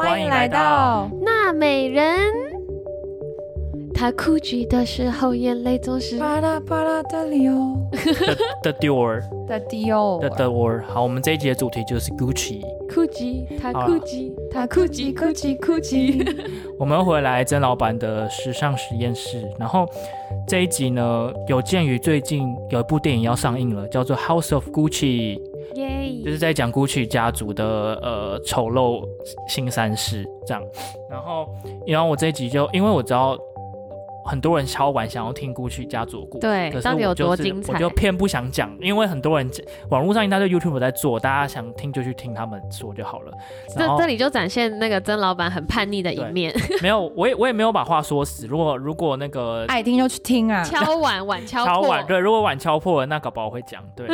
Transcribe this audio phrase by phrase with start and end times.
[0.00, 2.18] 欢迎来到娜美人。
[3.92, 7.52] 他哭泣的时候，眼泪总是巴拉巴拉的理由
[8.62, 9.20] The Dior。
[9.46, 10.82] The Dior，The Dior。
[10.84, 12.62] 好，我们这一集的主题就是 Gucci。
[12.88, 16.24] 哭泣，他好啦哭泣，他哭泣哭泣哭泣。
[16.80, 19.86] 我们回来曾老板的时尚实验室，然后
[20.48, 25.40] 这一集呢，有鉴于最近有一部电影要上映了，叫做《House of Gucci》，耶！
[26.24, 27.64] 就是在讲 Gucci 家族的
[28.02, 29.06] 呃丑陋
[29.48, 30.62] 新三世这样。
[31.10, 31.48] 然后，
[31.86, 33.38] 然后我这一集就因为我知道
[34.24, 39.50] 很多人敲碗想要听 Gucci 家族故事，对可是到底有我就是多精彩我就偏不想讲，因为很多人
[39.88, 43.32] 网络上一大堆 YouTube 在做，大家想听就去听他们说就好了。
[43.76, 48.46] 这这里就展现那个曾老板很叛逆的一面，没有，我也我也没有把话说死。
[48.46, 50.62] 如果如果那个爱听就去听啊！
[50.62, 54.06] 敲碗碗敲破，敲碗，对，如果碗敲破了，那搞不好会讲，对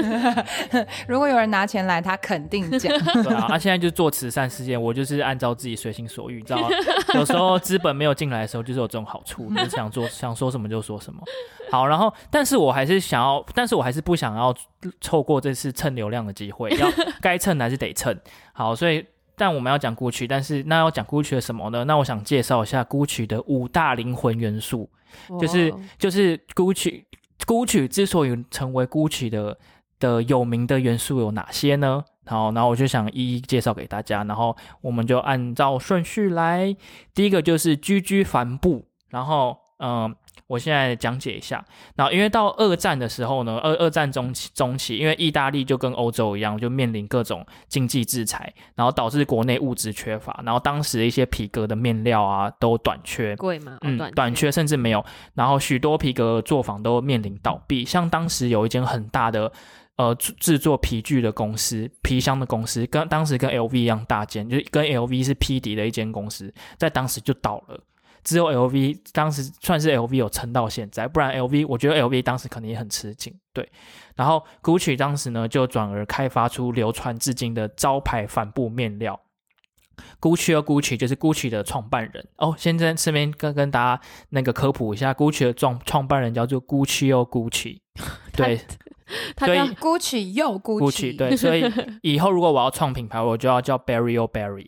[1.07, 2.93] 如果有人拿钱来，他肯定讲。
[3.23, 3.47] 对啊。
[3.51, 6.69] 啊，现在就做慈善事件，我就是按照自己随心所欲，你知道吗？
[7.15, 11.23] 有时候资本没有进来的时候，就是有这种好处，就是想做想说什么就说什么。
[11.71, 14.55] 好，然后但是我还是想要，但是我还是不想要
[15.01, 16.89] 错过这次蹭流量的机会，要
[17.21, 18.19] 该蹭的还是得蹭。
[18.53, 19.05] 好，所以。
[19.39, 21.85] 但我们要讲 GUCCI，但是那要讲 GUCCI 的什么呢？
[21.85, 24.89] 那我想介绍一下 GUCCI 的五大灵魂元素。
[25.39, 27.05] 就是哦就是 Gucci
[27.45, 29.59] Gucci 之所以成为 Gucci 的
[30.01, 32.03] 的有名的元素有哪些呢？
[32.25, 36.75] 好，然后我就想一一介绍给大家，然后我们就按照顺序来。
[37.13, 40.15] 第一个就是居居帆布，然后嗯、
[40.47, 41.65] 我现在讲解一下。
[41.95, 53.75] 然后因为到二战的时候呢，二二战中期中期，因为意大利就跟欧洲一样，就面临各种经济制裁，然后导致国内物资缺乏，然后当时一些皮革的面料啊都短缺，贵吗？
[53.77, 57.85] 哦嗯，短短缺甚至没有，然后许多皮革作坊都面临倒闭。
[57.85, 59.53] 像当时有一间很大的
[59.97, 67.79] 呃制制作皮具的公司，皮箱的公司，跟当时跟 LV 一样大间，就是跟 LV 是匹敌的一间公司，在当时就倒了。
[68.27, 73.71] 只有 LV 当时算是 LV 有撑到现在，不然 LV 我觉得 LV 当时可能也很吃紧，对。
[74.17, 79.21] 然后 Gucci 当时呢就转而开发出流传至今的招牌帆布面料。
[80.21, 82.55] Gucci 和 Gucci 就是 Gucci 的创办人哦。
[82.59, 87.79] 先在这边跟跟大家那个科普一下，Gucci 的创创办人叫做 Gucci 哦 Gucci，
[88.37, 88.61] 对
[89.37, 91.65] 他叫 Gucci 又 Gucci，Gucci 对，所以
[92.03, 94.67] 以后如果我要创品牌，我就要叫 Barry 哦 Barry，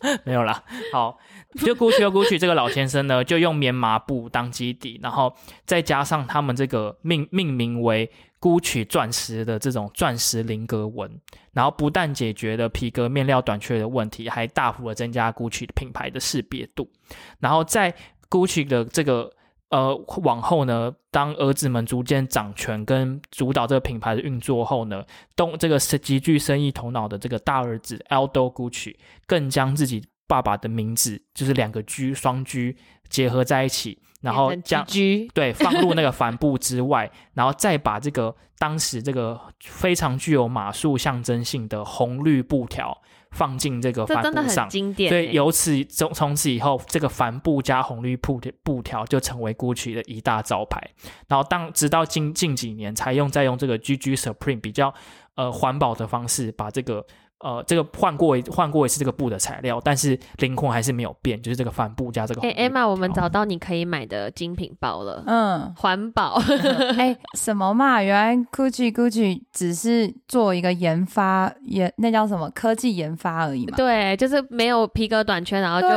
[0.24, 0.62] 没有啦。
[0.92, 1.18] 好，
[1.64, 5.34] 就 Gucci 和 Gucci 这个老先生呢，就用棉麻布当基底，然后
[5.66, 8.10] 再加上他们这个命命名为
[8.40, 11.10] Gucci 钻石的这种钻石菱格纹，
[11.52, 16.90] 然后不但解决了皮革面料短缺的问题，还大幅的增加 Gucci 品牌的识别度。
[17.38, 17.94] 然后在
[18.30, 19.30] Gucci 的这个
[19.70, 25.04] 呃往后呢，当儿子们逐渐掌权跟主导这个品牌的运作后呢，
[25.34, 32.76] 东这个是极具生意头脑的这个大儿子 Aldo Gucci 更将自己爸爸的名字就是两个 G 双 G
[33.08, 42.96] 结合在一起，然后将 G 对，放入那个帆布之外，然后再把这个当时这个非常具有马术象征性的红绿布条
[43.30, 44.68] 放进这个帆布上。
[44.68, 50.80] 经典欸，所以由此从从此以后，这个帆布加红绿布布条就成为 GUCCI 的一大招牌。
[51.28, 54.92] 然后当直到近近几年才用再用这个 GG Supreme 比较
[55.36, 57.06] 呃环保的方式把这个
[57.40, 66.40] 呃这个换过一换过一次这个布的材料，但是灵魂还是没有变，就是这个帆布加这个哎欸，Emma，我们找到你可以买的精品包了，嗯，环保。
[66.96, 68.02] 哎，什么嘛？
[68.02, 73.76] 原来 Gucci Gucci 只是做一个研发研，那叫什么科技研发而已嘛。
[73.76, 75.88] 对，就是没有皮革短缺，然后就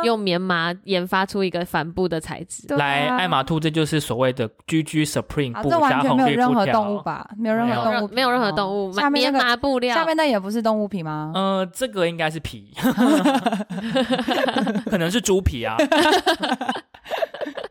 [0.00, 2.66] 啊，用棉麻研发出一个帆布的材质。
[2.66, 6.54] 对啊来，爱马兔，这就是所谓的 GG Supreme 啊，布这完加红全没有任布。
[6.54, 7.02] 何动物？
[7.02, 7.30] 吧？
[7.36, 9.94] 没有任没有何动物，没有任何动物，棉下面那个麻布料。
[9.94, 11.32] 下面那也不是动物皮吗？
[11.34, 12.72] 呃，这个应该是皮，
[14.86, 15.76] 可能是猪皮啊。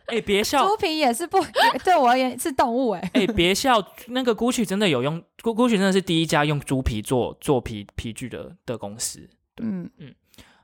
[0.07, 1.37] 哎、别笑，猪皮也是不，
[1.83, 3.11] 对我而言是动物哎。
[3.13, 9.29] 哎、别笑，那个 GUCCI 真的有用，Gu-，GUCCI 真的是第一家用猪皮做做皮皮具的的公司。
[9.61, 9.87] 嗯，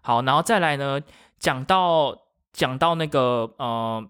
[0.02, 1.00] 好，然后再来呢，
[1.46, 2.18] 讲到
[2.54, 4.04] 讲到那个呃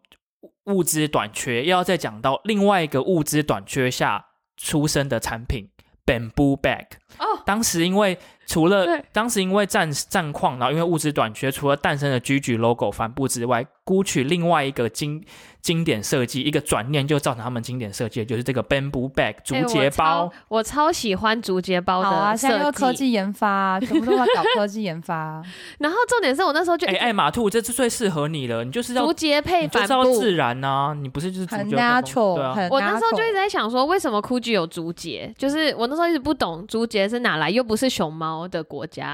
[0.67, 5.69] 物资短缺，又要再讲到另外一个物资短缺下出生的产品
[6.05, 6.85] Bamboo Bag。
[7.19, 8.17] 哦，当时因为
[8.47, 15.23] 除了对当时因为战战况，然后因为物资短缺，除了诞生了 GG logo 帆布之外，GUCCI 另外一个经
[15.61, 20.31] 经典设计，一个转念就造成他们经典设计就是这个 Bamboo Bag 竹节包。
[20.47, 25.41] 我超喜欢竹节包好啊，现在又科技研发啊，全部都在搞科技研发。
[25.79, 29.95] 然后重点是我那时候就哎、爱马兔，这次最适合你了，你就是要竹节配你就是。
[29.95, 35.33] 要自然呐、你不是就是很 natural，对啊，很我那时候就一直在想说，为什么 GUCCI 有竹节？
[35.37, 39.13] 就是我那时候一直不懂竹节是哪来，又不是熊猫的国家，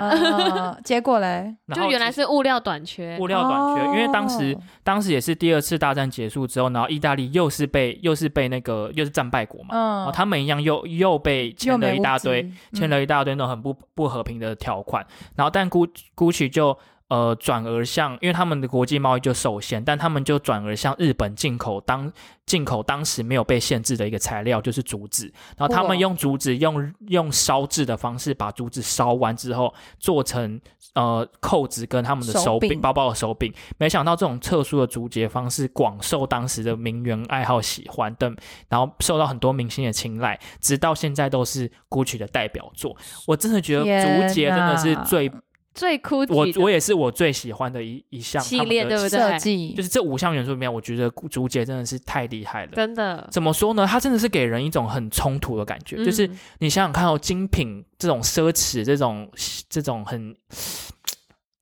[0.84, 3.18] 结果嘞，就原来是物料短缺。
[3.20, 15.06] 物料短缺，因为当时当时也是第二次大战结束之后，然后意大利又是被又是被那个又是战败国嘛，然后嗯，他们一样又又被又签了一大堆资，签了一大堆那种很不不和平的条款，
[15.36, 16.78] 然后但 Gu Gucci 就
[17.12, 22.10] 呃转而向，因为他们的国际贸易就受限，但他们就转而向日本进口当
[22.46, 25.26] 进口当时没有被限制的一个材料就是竹子，
[25.58, 30.58] 然后他们用竹子用用烧制的方式把竹子烧完之后做成
[30.94, 38.32] 呃扣子跟他们的手柄包包的手柄，没想到这种特殊的竹节方式广受当时的名媛爱好喜欢的，
[38.70, 42.96] 然后受到很多明星的青睐，直到现在都是 GUCCI 的代表作。
[43.28, 45.30] 我真的觉得竹节真的是最，
[45.74, 52.72] 最酷我我也是我最喜欢的一一项系列对不对设计就是这五项元素里面，我觉得竹节真的是太厉害了。
[52.74, 53.88] 真的，怎么说呢？
[53.88, 59.30] 它真的是给人一种很冲突的感觉，就是嗯你想想看哦，精品这种奢侈，这种
[59.70, 60.36] 这种很，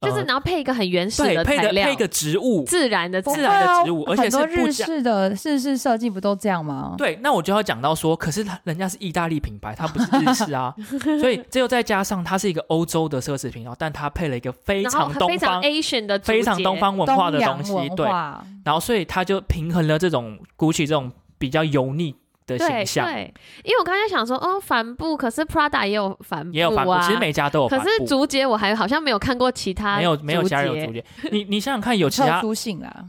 [0.01, 6.95] 就是呃然后配一个很原始的材料，配的配一个植物，自然的自自然的植物而且是日式的日式设计不都这样吗？
[6.97, 10.73] 对，那我就要讲到说，可是它人家是意大利品牌，它不是日式啊，
[11.19, 18.41] 所以这又再加上它是一个欧洲的奢侈品，哦但它配了一个非常东非常方、Asian 的非常东方文化的东西，对，化。
[18.63, 22.15] 然后所以它就平衡了这种 GUCCI 这种比较油腻
[22.57, 32.41] 的对形象，对，因为我刚才想说，哦，帆布，可是 Prada 也有帆布、啊，也有帆布，其实每家都有可帆布，是竹节我还好像没有看过其他没有没有其他有竹节，你你想想看，有 其他。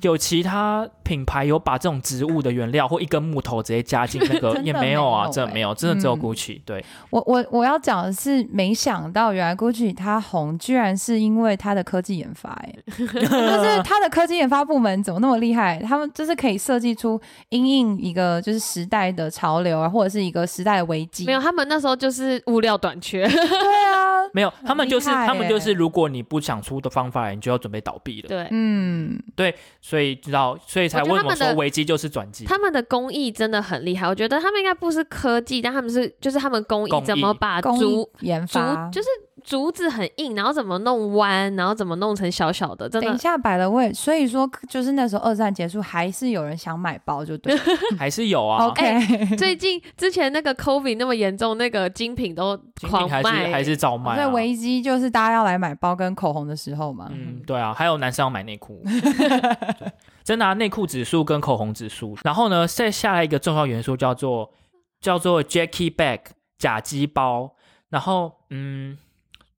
[0.03, 6.85] 有其他品牌有把这种植物的原料或一根木头直接加进那个 也没有啊，真的没有，真的只有嗯 GUCCI 对。
[7.11, 15.81] 我我我要讲的是，没想到原来 GUCCI 它红，居然是因为它的科技研发、哎，就是它的科技研发部门怎么那么厉害？
[15.87, 17.21] 他们就是可以设计出
[17.51, 21.25] 因应一个就是时代的潮流啊，或者是一个时代的危机。
[21.25, 28.29] 没有，他们那时候就是物料短缺，对啊，没有，他们就是他们就是，欸如果你不想出的方法，你就要准备倒闭了。
[28.29, 28.49] 对。
[28.51, 32.45] 嗯，对所以知道，所以才我觉得为什么他们说危机就是转机。
[32.45, 39.09] 他们的工艺真的很厉害，我觉得他们应该不是科技，但他们是就是他们工工艺艺怎么把工艺竹竹研发就是
[39.41, 47.61] 竹子很硬，然后怎么弄弯，然后怎么弄成小小的，真的等一下摆了位，所以说就是那时候二战结束，还是有人想买包，就对了。
[47.99, 52.57] 还是有啊 OK， 最近之前那个 COVID 那么严重，那个精品都
[52.89, 54.17] 狂卖，是还是照卖啊。
[54.17, 57.09] 所以危机就是大家要来买包跟口红的时候嘛。
[57.11, 59.93] 嗯，对啊，还有男生要买内裤，对
[60.23, 62.17] 真的啊，内裤指数跟口红指数。
[62.23, 64.51] 然后呢，再下来一个重要元素叫做
[65.01, 66.21] 叫做 Jackie Bag
[66.59, 67.55] 假鸡包。
[67.89, 68.97] 然后嗯，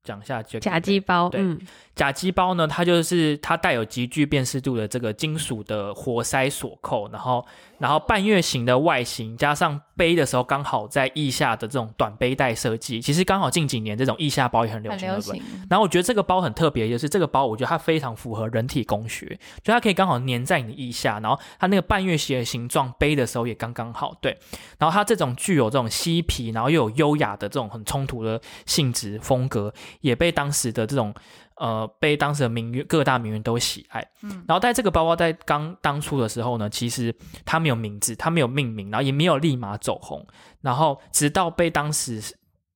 [0.03, 1.59] 讲一下 Jackie 假鸡包，对嗯，
[1.95, 7.45] 假鸡包呢，它就是它带有极具辨识度的这个金属的活塞锁扣，然后
[7.79, 15.41] 然后半月形的外形，加上背的时候刚好在腋下的这种短背带设计，其实刚好近几年这种腋下包也很流行，对不对？
[15.69, 24.37] 然后我觉得这个包很特别，就是这个包，我觉得它非常符合人体工学，就它可以刚好粘在你的腋下，然后它那个半月形的形状背的时候也刚刚好，对。
[24.77, 31.13] 然后它这种具有这种嬉皮，然后又有优雅的这种很冲突的性质风格，也被当时的这种
[31.57, 34.05] 呃被当时的名媛各大名媛都喜爱。
[34.21, 34.43] 嗯。
[34.47, 40.25] 然后在这个包包在刚当初的时候呢，其实它没有名字，它没有命名，然后也没有立马走红，
[40.61, 42.21] 然后直到被当时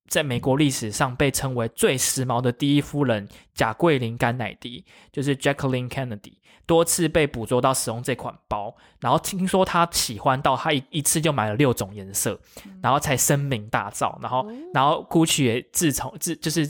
[0.08, 12.40] 在美国历史上被称为最时髦的第一夫人贾桂林甘乃迪，就是 Jacqueline Kennedy，多次被捕捉到使用这款包，然后听说她喜欢到她一一次就买了六种颜色，
[12.81, 14.54] 然后才声名大噪，然后哦。
[14.74, 16.66] 然后 Gucci 也自从自就是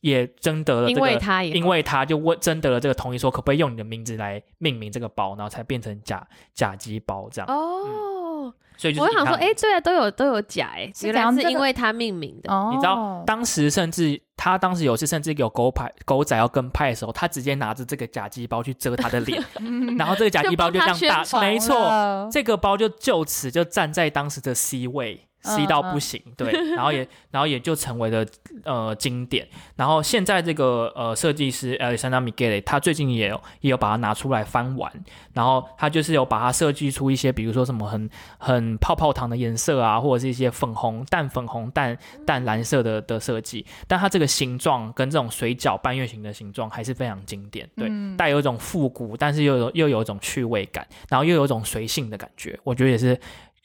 [0.00, 1.20] 也征得了这因为个。
[1.20, 7.48] 他也因为他就问征得了这个同意，说可不可以用你的名字来命名这个包，然后才变成假假鸡包这样。
[7.50, 19.42] 哦，所以就是我想说，哎，对啊，都有都有假，哎，是原来是因为他命名的，哦，你知道，当时甚至他当时有次甚至有狗拍狗仔要跟拍的时候，他直接拿着这个假鸡包去遮他的脸，
[19.98, 25.27] 然后这个假鸡包就这样大，就帮他宣传没错，这个包就就此就站在当时的 C 位。
[25.42, 28.26] C 到不行，对，然后也，然后也就成为了
[28.64, 29.46] 呃经典。
[29.76, 34.92] 然后现在这个呃设计师 Alessandra Michele，他最近也有也有把它拿出来翻玩，
[35.32, 48.16] 然后他就是有把它设计出一些，比如说什么很很泡泡糖的颜色啊，或者是一些粉红、淡粉红、淡淡蓝色的的设计，但它这个形状跟这种水饺半月形的形状还是非常经典，对，嗯。
[48.16, 53.16] 带有一种复古，但是又有又有一种趣味感，然后又有一种随性的感觉，我觉得也是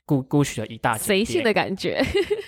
[0.06, 2.04] Gu Gucci 的一大景随性的感觉，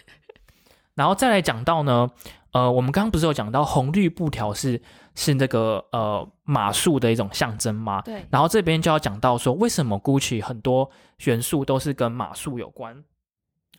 [0.96, 2.10] 然后再来讲到呢，
[2.52, 4.82] 呃，我们刚刚不是有讲到红绿布条是
[5.16, 8.02] 是那个呃马术的一种象征吗？
[8.02, 10.90] 对，然后这边就要讲到说，为什么 GUCCI 很多
[11.26, 13.04] 元素都是跟马术有关？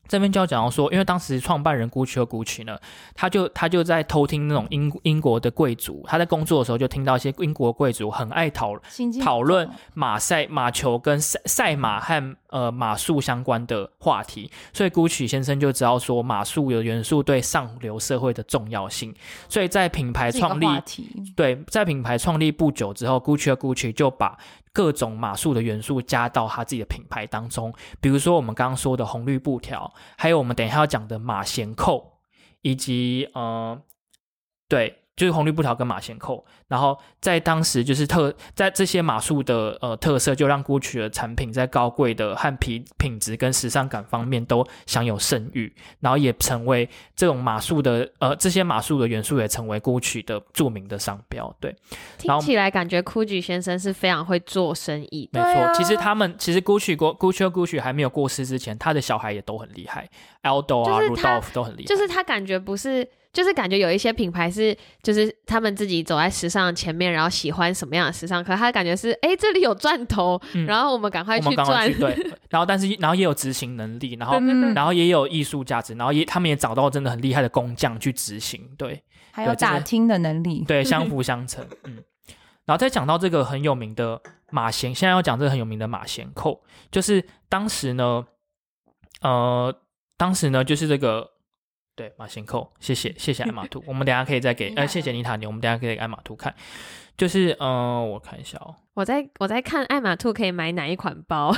[0.08, 2.78] 这边就要讲到说，因为当时创办人 Gucci 和 Gucci 呢，
[3.14, 8.74] 他就他就在偷听那种英英国的贵族，他在工作的时候就听到一些英国贵族很爱讨
[9.22, 19.14] 讨论马赛马球跟赛赛马和呃马术相关的话题，所以 Gucci 先生就知道说马术有元素对上流社会的重要性，
[19.48, 20.66] 所以在品牌创立，
[21.34, 24.38] 对，在品牌创立不久之后，Gucci 和 Gucci 就把
[24.76, 32.18] 各种马术的元素加到他自己的品牌当中，比如说我们刚刚说的红绿布条，还有我们等一下要讲的马衔扣，
[32.60, 33.80] 以及呃，
[34.68, 36.44] 对，就是红绿布条跟马衔扣。
[36.68, 51.54] 然后在当时就是特在这些马术的呃特色，就让 Gucci 的产品在高贵的和皮品质跟时尚感方面都享有盛誉，然后也成为这种马术的呃这些马术的元素也成为 Gucci 的著名的商标。
[51.60, 51.74] 对。
[52.18, 55.40] 听起来感觉 Gucci 先生是非常会做生意的。
[55.40, 60.08] 没错，啊其实他们其实 Gucci 过 Gucci 和 Gucci 还没有过世之前，他的小孩也都很厉害
[60.42, 61.86] ，Aldo 啊、Rudolph 都很厉害。
[61.86, 71.94] 就是他感觉不是，就是感觉有一些品牌是，就是他们自己走在时尚前面，然后喜欢什么样的时尚，可他感觉是，哎，这里有赚头，嗯然后我们赶快去赚们刚刚去。
[72.00, 74.40] 对，然后但是然后也有执行能力，然后
[74.74, 79.02] 然后也有艺术价值，然后也他们也找到真的很厉害的工匠去执行，对
[79.32, 82.02] 还有打听的能力，对，相 辅相成，嗯。
[82.64, 84.18] 然后再讲到这个很有名的
[84.50, 88.24] 马衔，现在要讲这个很有名的马衔扣，就是当时呢，
[89.20, 89.72] 呃，
[90.16, 91.30] 当时呢就是这个
[91.96, 96.54] 对马衔扣，谢谢谢谢艾玛兔， 我们等下可以再给呃谢谢尼塔尼，我们等下可以给艾玛兔看，
[97.16, 101.50] 就是呃我看一下哦，我在我在看爱马兔可以买哪一款包，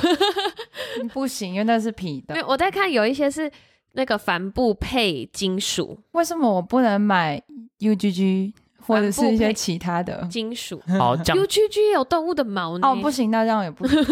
[0.99, 2.47] 嗯不行，因为那是皮的没有，。
[2.47, 3.51] 我在看有一些是
[3.91, 7.43] 那个帆布配金属，为什么我不能买
[7.79, 10.25] UGG 或者是一些其他的？
[10.31, 10.81] 金属。
[10.97, 12.87] 好讲 UGG 有动物的毛呢？
[12.87, 13.99] 哦，不行，那这样也不行。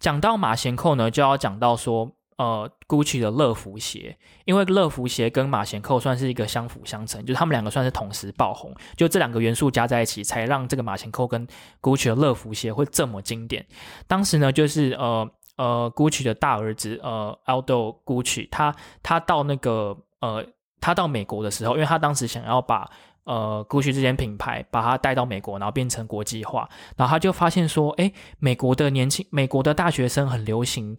[0.00, 11.46] 讲到马衔扣呢，就要讲到说，呃，GUCCI 的乐福鞋，因为乐福鞋跟马衔扣算是一个相辅相成，就是他们两个算是同时爆红，就这两个元素加在一起，才让这个马衔扣跟
[11.80, 13.64] GUCCI 的乐福鞋会这么经典。
[14.06, 20.44] 当时呢，就是呃呃，GUCCI 的大儿子呃 Aldo Gucci，他他到那个呃
[20.80, 22.90] 他到美国的时候，因为他当时想要把
[23.24, 30.94] 呃，GUCCI 这间品牌把它带到美国，然后变成国际化，然后他就发现说，哎，美国的年轻，美国的大学生很流行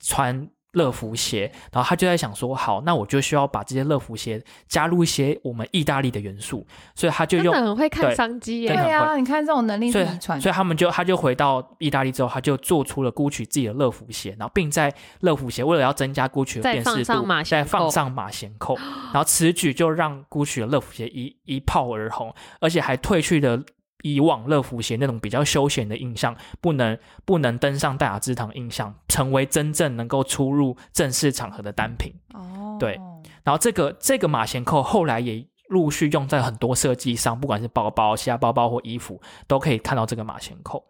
[0.00, 23.62] 穿乐福鞋，然后他就在想说，好，那我就需要把这些乐福鞋加入一些我们意大利的元素，所以他就用很会看对商机耶对啊，你看这种能力所以是遗传所以他们就他就回到意大利之后，他就做出了 GUCCI 自己的乐福鞋，然后并在乐福鞋为了要增加 GUCCI 的辨识度放上马，再衔扣放上马衔扣，然后此举就让 GUCCI 的乐福鞋一一炮而红，而且还褪去了。
[24.02, 32.12] 以往乐福鞋那种比较休闲的印象，不能不能登上大雅之堂印象，成为真正能够出入正式场合的单品。
[32.34, 33.00] 哦，对
[33.42, 40.84] 然后这个这个马衔扣后来也陆续用在很多设计上，不管是包包、其他包包或衣服，都可以看到这个马衔扣。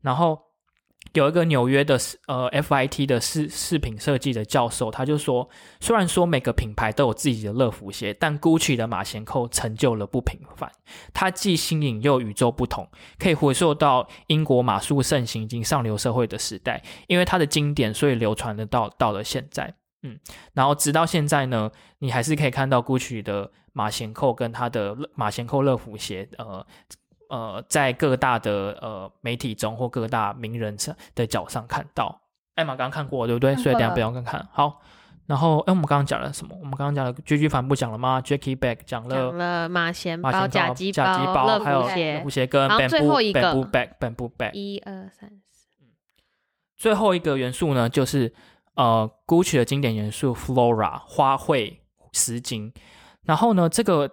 [0.00, 0.40] 然后
[1.12, 5.48] 有一个纽约的呃 FIT 的饰饰品设计的教授，他就说，
[5.80, 10.70] 虽然说每个品牌都有自己的乐福鞋，但 GUCCI 的马衔扣成就了不平凡。
[11.12, 12.88] 它既新颖又与众不同，
[13.18, 19.74] 可以回溯到英国马术盛行以及上流社会的时代，因为它的经典，所以流传的到到了现在。
[20.02, 20.18] 嗯，
[20.54, 26.66] 然后直到现在呢，你还是可以看到 GUCCI 的马衔扣跟它的马衔扣乐福鞋，呃
[27.30, 32.20] 呃，在各大的呃媒体中或各大名人上的脚上看到。
[32.56, 33.54] 艾玛刚刚看过对不对？
[33.56, 34.48] 所以等一下不用看看。
[34.52, 34.82] 好，
[35.26, 36.54] 然后哎，我们刚刚讲了什么？
[36.60, 44.50] 我们刚刚讲了 GG 帆布讲了吗？Jackie Bag 讲了讲了马衔包、马衔包、假鸡假鸡包，还有乐福鞋跟 bamboo 最后一个 bamboo bag bamboo bag。
[44.52, 45.84] 一二三四，
[46.76, 48.34] 最后一个元素呢，就是
[48.74, 51.76] 呃，GUCCI 的经典元素 flora 花卉
[52.12, 52.72] 丝巾。
[53.22, 54.10] 然后呢，这个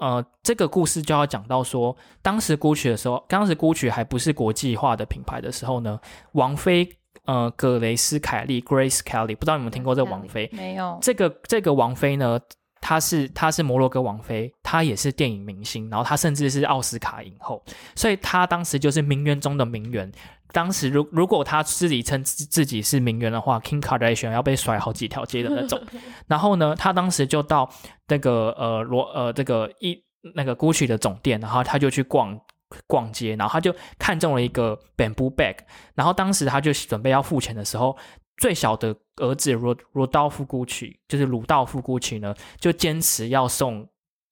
[0.00, 6.00] 呃，这个故事就要讲到说，当时 GUCCI 的时候，当时 GUCCI 还不是国际化的品牌的时候呢，
[6.32, 6.88] 王菲
[7.26, 10.48] 呃葛雷斯凯利 Grace Kelly，不知道你们听过这个王菲？
[10.52, 12.40] 没有，这个这个王菲呢，
[12.80, 17.62] 她是她是摩洛哥王妃，她也是电影明星，然后她甚至是奥斯卡影后，
[17.94, 20.10] 所以她当时就是名媛中的名媛。
[20.52, 25.80] 当时如如果他自己称自自己是名媛的话，King Kardashian 要被甩好几条街的那种。
[26.28, 27.70] 然后呢，他当时就到
[28.08, 30.02] 那个呃罗呃这个一
[30.34, 32.40] 那个 GUCCI 的总店，然后他就去逛。
[32.86, 35.56] 逛街，然后他就看中了一个 bamboo bag，
[35.96, 37.98] 然后当时他就准备要付钱的时候，
[38.36, 43.84] 最小的儿子罗罗道夫古奇，就是鲁道夫古奇呢，就坚持要送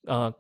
[0.07, 0.33] 呃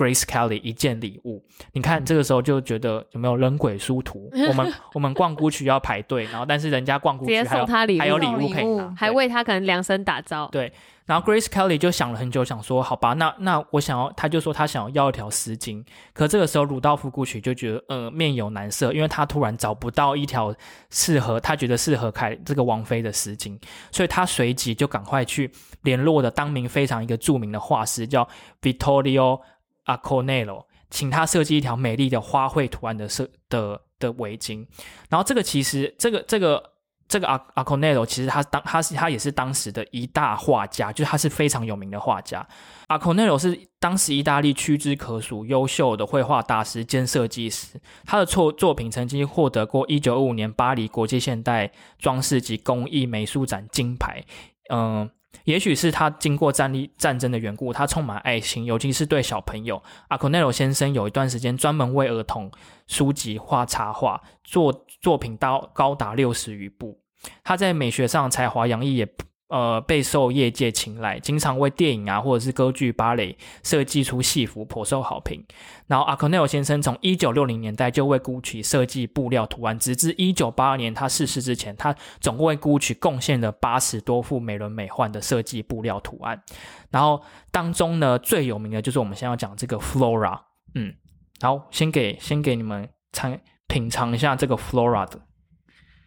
[0.00, 1.44] Grace Kelly 一件礼物。
[1.72, 4.30] 你看这个时候就觉得有没有人鬼殊途？
[4.48, 10.48] 我们我们逛 GUCCI 要排队，然后但是人家逛直接 GUCCI 还有送他礼物，还有礼物物可以拿，还为他可能量身打造。
[10.50, 10.72] 对，
[11.04, 15.84] 然后 Grace Kelly 就想了很久，想说好吧，那那我想要，他就说他想要要一条丝巾。
[16.14, 20.54] 可这个时候，鲁道夫古曲就觉得呃面有难色，因为他突然找不到一条
[20.88, 23.58] 适合他觉得适合开这个王妃的丝巾，
[23.92, 25.50] 所以他随即就赶快去
[25.82, 28.26] 联络的当名非常一个著名的画师，叫
[28.62, 29.40] Vittorio
[29.86, 34.66] Aconello，请他设计一条美丽的花卉图案的设的的围巾。
[35.08, 36.72] 然后这个其实这个这个
[37.08, 42.46] 这个阿阿 c o n e l o 其实他当他是他也是当时的一大画家，就是他是非常有名的画家。
[42.86, 54.24] 阿 c o n e l o 是当时意大利屈指可数优秀的绘画大师兼设计师，他的作作品曾经获得过一九二五年巴黎国际现代装饰及工艺美术展金牌。
[54.72, 55.10] 嗯、
[55.44, 59.82] 也许是他经过战力战争的缘故，他充满爱心，尤其是对小朋友。
[60.08, 62.50] 阿库内罗先生有一段时间专门为儿童
[62.86, 67.00] 书籍画插画，作作品到高达六十余部。
[67.44, 69.08] 他在美学上才华洋溢，也
[69.50, 75.44] 呃备受业界青睐，经常为电影啊或者是歌剧、芭蕾设计出戏服，颇受好评。
[75.88, 86.40] 然后阿 c o n e l o 先生从一九六零年代就为 GUCCI 设计布料图案，直至一九八二年他逝世之前，他总共为 GUCCI 贡献了八十多幅美轮美奂的设计布料图案。
[86.90, 90.38] 然后当中呢，最有名的就是我们现在要讲这个 Flora，
[90.74, 90.94] 嗯，
[91.40, 95.20] 好，先给先给你们尝品尝一下这个 Flora 的。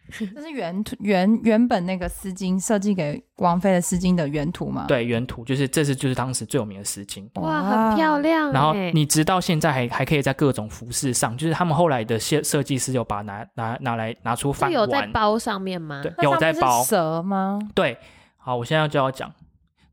[0.34, 7.26] 这是原图原原本那个丝巾设计给王菲的丝巾的原图吗？，对，原图就是这是就是当时最有名的丝巾。
[7.40, 8.52] 哇，很漂亮欸。
[8.52, 16.02] 然后你直到现在还还可以在各种服饰上，就是他们后来的设设计师有把拿拿拿来拿出翻有在，包上面吗？
[16.02, 17.58] 对，有在包，蛇吗？
[17.74, 17.96] 对。
[18.36, 19.32] 好，我现在就要讲，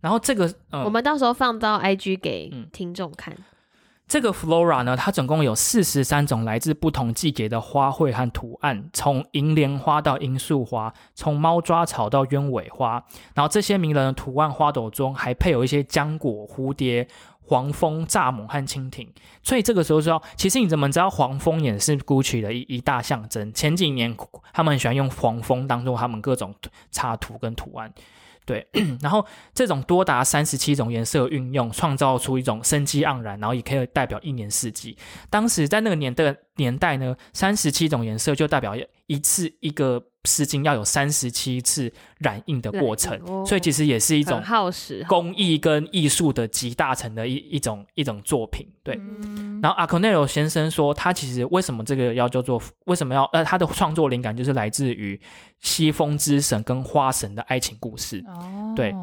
[0.01, 3.33] 然后这个嗯，我们到时候放到 IG 给嗯听众看。
[4.11, 13.01] 这个 Flora 呢，它总共有四十三种来自不同季节的花卉和图案，从银莲花到罂粟花，从猫抓草到鸢尾花。
[13.33, 17.07] 然后这些名人的图案花朵中还配有一些浆果、蝴蝶、
[17.39, 19.07] 黄蜂、蚱蜢和蜻蜓。
[19.41, 23.53] 所以这个时候知道，其实你怎么知道黄蜂也是 GUCCI 的一一大象征？
[23.53, 24.13] 前几年
[24.51, 26.53] 他们很喜欢用黄蜂当做他们各种
[26.91, 27.93] 插图跟图案。
[28.45, 28.65] 对，
[29.01, 34.97] 然后这种多达三十七种颜色运用，创造出一种生机盎然，然后也可以代表一年四季。
[35.29, 38.75] 当时在那个年代年代呢，三十七种颜色就代表
[39.11, 48.65] 一次一个丝巾要有三十七次染印的过程所以其实也是一种耗时，工艺跟艺术的集大成的一一种一种作品。
[48.83, 55.19] 对，嗯，然后阿 n e l 先生说，他其实为什么这个要叫做为什么要呃，他的创作灵感就是来自于
[55.59, 58.23] 西风之神跟花神的爱情故事。
[58.27, 58.95] 哦，对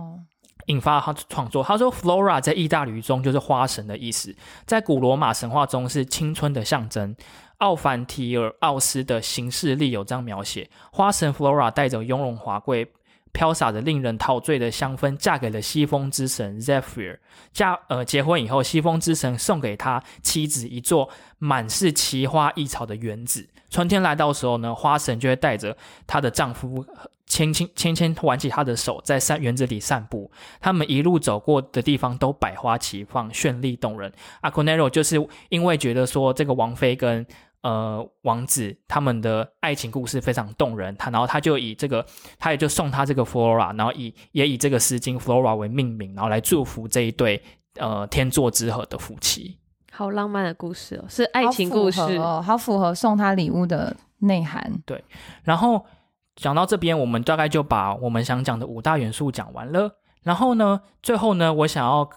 [0.66, 1.64] 引发他创作。
[1.64, 4.34] 他说，Flora 在意大利语中就是花神的意思，
[4.66, 7.14] 在古罗马神话中是青春的象征。
[7.58, 12.90] 奥凡提尔奥斯的行事历有这样描写：花神 Flora 带着雍容华贵、
[13.32, 17.18] 飘洒着令人陶醉的香氛，嫁给了西风之神 Zephyr。
[17.52, 23.48] 嫁呃结婚以后，西风之神送给他妻子一座满是奇花异草的园子。
[23.70, 26.86] 春天来到的时候呢，花神就会带着她的丈夫
[27.26, 30.30] 轻轻轻轻挽起她的手，在山园子里散步。
[30.60, 34.10] 他们一路走过的地方都百花齐放，绚丽动人。
[34.40, 35.16] 阿 c o n e l o 就是
[35.50, 37.26] 因为觉得说这个王妃跟
[37.62, 42.04] 呃王子他们的爱情故事非常动人，他然后他就以这个，
[42.38, 47.42] 他也就送他这个 Flora，然后以也以这个诗经 Flora 为命名，然后来祝福这一对
[47.78, 49.58] 呃天作之合的夫妻。
[49.90, 54.72] 好浪漫的故事哦，是爱情故事哦，好符合送他礼物的内涵。
[54.86, 55.02] 对
[55.42, 55.84] 然后
[56.36, 59.98] 讲到这边，我们大概就把我们想讲的五大元素讲完了。
[60.22, 62.08] 然后呢，最后呢，我想要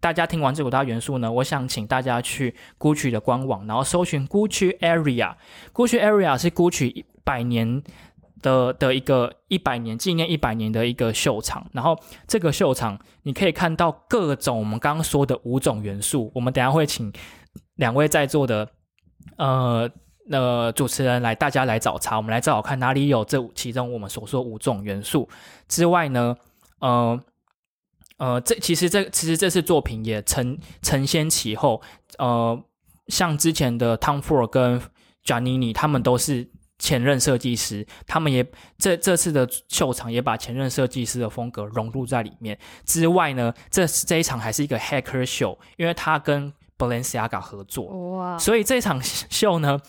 [0.00, 5.34] 大家听完这五大元素呢，我想请大家去 GUCCI 的官网，然后搜寻 GUCCI Area。
[5.72, 7.82] GUCCI Area 是 GUCCI 一百年
[8.42, 11.66] 的的一个一百年纪念一百年的一个秀场。
[11.72, 16.30] 然后这个秀场你可以看到各种我们刚刚说的五种元素。
[16.34, 17.12] 我们等下会请
[17.76, 18.68] 两位在座的
[19.38, 19.90] 呃
[20.30, 25.28] 呃主持人来，大家来找茬，我们来找找看哪里有这其中我们所说五种元素
[25.66, 26.36] 之外呢，
[26.80, 27.18] 呃
[28.18, 31.80] 呃，这其实这其实这次作品也承承先启后，
[32.18, 32.58] 呃，
[33.08, 34.80] 像之前的 Tom Ford 跟
[35.24, 36.50] Giannini 他们都是。
[36.78, 42.58] 前任设计师，他们也这这次的秀场也把前任设计师的风格融入在里面。
[42.84, 47.86] 之外呢，这这一场还是一个 hacker show，因为他跟 Balenciaga 合作，
[48.18, 49.80] 哇，所以这场秀 呢，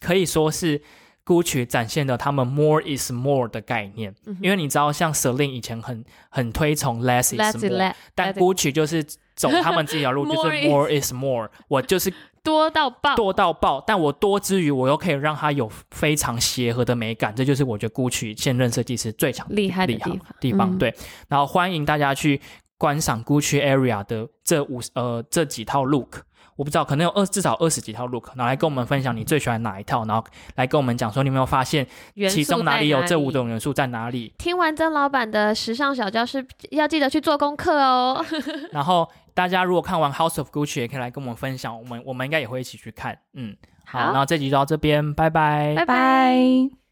[0.00, 0.80] 可以说是
[1.26, 9.02] Gucci 展现了他们 more is more 的概念，嗯因为你知道，像 Celine 以前很很推崇 less is more，let 但 Gucci 就是
[9.34, 20.18] 走他们自己的路， 就是 More more is more，我就是多到爆，多到爆，但我多之余，我又可以让它有非常协和的美感，这就是我觉得 Gucci 现任设计师最强厉害的地方。
[20.40, 20.70] 地方。
[20.70, 20.94] 嗯对，
[21.28, 22.40] 然后欢迎大家去
[22.78, 26.20] 观赏 Gucci Area 的这五呃这几套 look。
[26.56, 30.24] 我不知道，可能有二至少二十几套 look，然后来跟我们分享你最喜欢哪一套，然后
[30.56, 31.86] 来跟我们讲说你有没有发现
[32.30, 38.24] 其中哪在里有这五种元素在哪里，听完曾老板的时尚小教室，要记得去做功课哦。
[38.72, 43.18] 然后大家如果看完 House of Gucci 也可以来跟我们分享，我们我们应该也会一起去看。
[43.34, 46.85] 嗯，好，好那这集就到这边，拜拜拜拜。